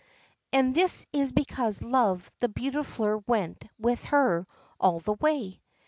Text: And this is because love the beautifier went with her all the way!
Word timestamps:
And 0.51 0.73
this 0.73 1.05
is 1.13 1.31
because 1.31 1.83
love 1.83 2.27
the 2.39 2.49
beautifier 2.49 3.19
went 3.19 3.63
with 3.77 4.03
her 4.05 4.47
all 4.79 4.99
the 4.99 5.13
way! 5.13 5.61